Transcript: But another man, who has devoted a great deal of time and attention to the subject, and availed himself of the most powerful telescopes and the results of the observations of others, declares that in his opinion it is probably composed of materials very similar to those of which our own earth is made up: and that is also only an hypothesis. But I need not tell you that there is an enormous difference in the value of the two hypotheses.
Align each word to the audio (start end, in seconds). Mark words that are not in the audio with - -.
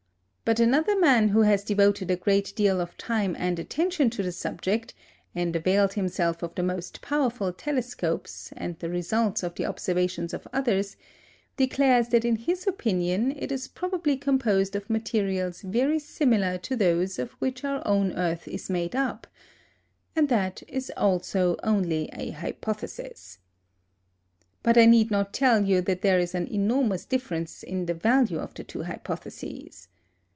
But 0.43 0.59
another 0.59 0.99
man, 0.99 1.29
who 1.29 1.43
has 1.43 1.63
devoted 1.63 2.11
a 2.11 2.17
great 2.17 2.53
deal 2.57 2.81
of 2.81 2.97
time 2.97 3.37
and 3.39 3.57
attention 3.57 4.09
to 4.09 4.21
the 4.23 4.33
subject, 4.33 4.93
and 5.33 5.55
availed 5.55 5.93
himself 5.93 6.43
of 6.43 6.53
the 6.55 6.61
most 6.63 6.99
powerful 7.01 7.53
telescopes 7.53 8.51
and 8.57 8.77
the 8.79 8.89
results 8.89 9.43
of 9.43 9.55
the 9.55 9.65
observations 9.65 10.33
of 10.33 10.45
others, 10.51 10.97
declares 11.55 12.09
that 12.09 12.25
in 12.25 12.35
his 12.35 12.67
opinion 12.67 13.31
it 13.37 13.49
is 13.49 13.69
probably 13.69 14.17
composed 14.17 14.75
of 14.75 14.89
materials 14.89 15.61
very 15.61 15.99
similar 15.99 16.57
to 16.57 16.75
those 16.75 17.17
of 17.17 17.31
which 17.39 17.63
our 17.63 17.81
own 17.87 18.11
earth 18.17 18.45
is 18.45 18.69
made 18.69 18.93
up: 18.93 19.27
and 20.17 20.27
that 20.27 20.63
is 20.67 20.91
also 20.97 21.55
only 21.63 22.09
an 22.09 22.33
hypothesis. 22.33 23.39
But 24.63 24.77
I 24.77 24.85
need 24.85 25.11
not 25.11 25.31
tell 25.31 25.63
you 25.63 25.79
that 25.83 26.01
there 26.01 26.19
is 26.19 26.35
an 26.35 26.47
enormous 26.47 27.05
difference 27.05 27.63
in 27.63 27.85
the 27.85 27.93
value 27.93 28.39
of 28.39 28.53
the 28.53 28.65
two 28.65 28.83
hypotheses. 28.83 29.87